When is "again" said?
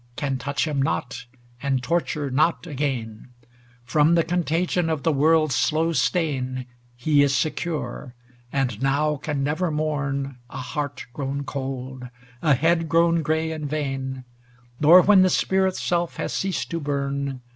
2.65-3.33